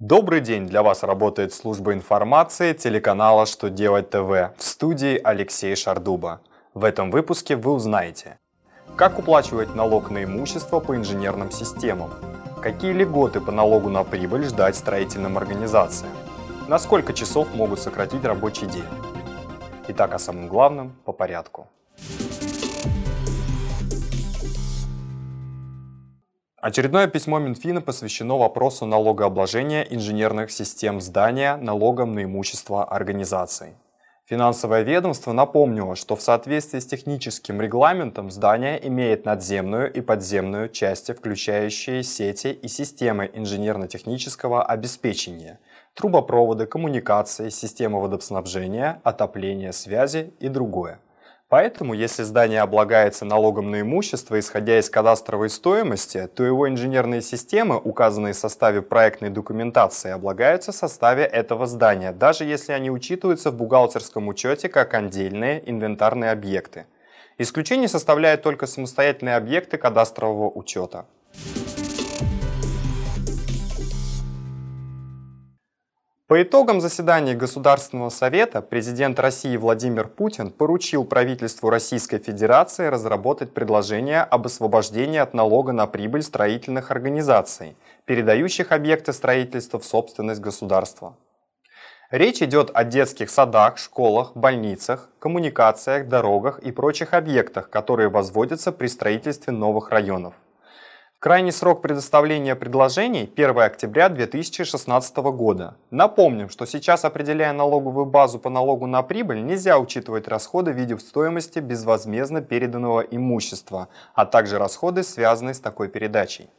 [0.00, 0.68] Добрый день!
[0.68, 6.40] Для вас работает служба информации телеканала «Что делать ТВ» в студии Алексей Шардуба.
[6.72, 8.38] В этом выпуске вы узнаете,
[8.94, 12.12] как уплачивать налог на имущество по инженерным системам,
[12.62, 16.12] какие льготы по налогу на прибыль ждать строительным организациям,
[16.68, 18.84] на сколько часов могут сократить рабочий день.
[19.88, 21.66] Итак, о самом главном по порядку.
[26.60, 33.76] Очередное письмо Минфина посвящено вопросу налогообложения инженерных систем здания налогом на имущество организаций.
[34.24, 41.12] Финансовое ведомство напомнило, что в соответствии с техническим регламентом здание имеет надземную и подземную части,
[41.12, 45.60] включающие сети и системы инженерно-технического обеспечения,
[45.94, 50.98] трубопроводы, коммуникации, системы водоснабжения, отопления, связи и другое.
[51.48, 57.80] Поэтому, если здание облагается налогом на имущество, исходя из кадастровой стоимости, то его инженерные системы,
[57.82, 63.56] указанные в составе проектной документации, облагаются в составе этого здания, даже если они учитываются в
[63.56, 66.84] бухгалтерском учете как отдельные инвентарные объекты.
[67.38, 71.06] Исключение составляют только самостоятельные объекты кадастрового учета.
[76.28, 84.20] По итогам заседания Государственного совета президент России Владимир Путин поручил правительству Российской Федерации разработать предложение
[84.20, 91.16] об освобождении от налога на прибыль строительных организаций, передающих объекты строительства в собственность государства.
[92.10, 98.88] Речь идет о детских садах, школах, больницах, коммуникациях, дорогах и прочих объектах, которые возводятся при
[98.88, 100.34] строительстве новых районов.
[101.20, 105.74] Крайний срок предоставления предложений 1 октября 2016 года.
[105.90, 110.96] Напомним, что сейчас, определяя налоговую базу по налогу на прибыль, нельзя учитывать расходы в виде
[110.96, 116.50] стоимости безвозмездно переданного имущества, а также расходы, связанные с такой передачей.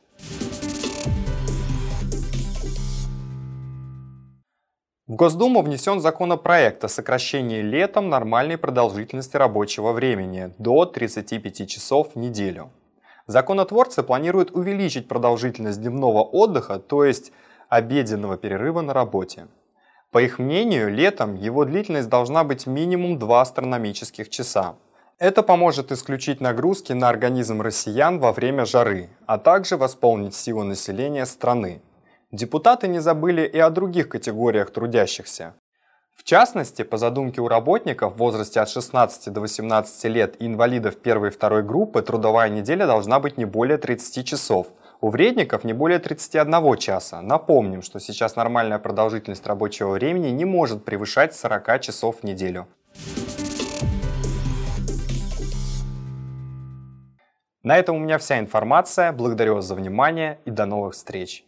[5.07, 12.17] В Госдуму внесен законопроект о сокращении летом нормальной продолжительности рабочего времени до 35 часов в
[12.17, 12.71] неделю.
[13.30, 17.32] Законотворцы планируют увеличить продолжительность дневного отдыха, то есть
[17.70, 19.45] обеденного перерыва на работе.
[20.10, 24.78] По их мнению, летом его длительность должна быть минимум 2 астрономических часа.
[25.20, 31.28] Это поможет исключить нагрузки на организм россиян во время жары, а также восполнить силу населения
[31.28, 31.84] страны.
[32.32, 35.54] Депутаты не забыли и о других категориях трудящихся.
[36.19, 40.97] В частности, по задумке у работников в возрасте от 16 до 18 лет и инвалидов
[40.97, 44.67] первой и второй группы трудовая неделя должна быть не более 30 часов.
[44.99, 47.21] У вредников не более 31 часа.
[47.21, 52.67] Напомним, что сейчас нормальная продолжительность рабочего времени не может превышать 40 часов в неделю.
[57.63, 59.13] На этом у меня вся информация.
[59.13, 61.45] Благодарю вас за внимание и до новых встреч.